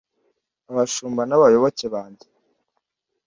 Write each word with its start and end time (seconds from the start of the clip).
abashumba 0.69 1.21
n'abayoboke, 1.25 1.85
bajye 1.93 2.27